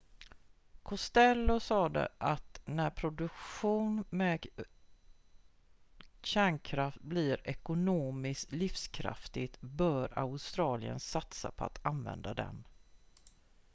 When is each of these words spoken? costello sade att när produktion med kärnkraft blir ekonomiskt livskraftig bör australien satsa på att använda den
costello 0.83 1.59
sade 1.59 2.07
att 2.17 2.61
när 2.65 2.89
produktion 2.89 4.03
med 4.09 4.45
kärnkraft 6.21 7.01
blir 7.01 7.47
ekonomiskt 7.47 8.51
livskraftig 8.51 9.53
bör 9.59 10.19
australien 10.19 10.99
satsa 10.99 11.51
på 11.51 11.63
att 11.63 11.85
använda 11.85 12.33
den 12.33 12.63